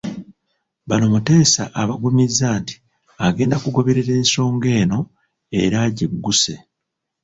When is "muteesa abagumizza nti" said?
1.13-2.75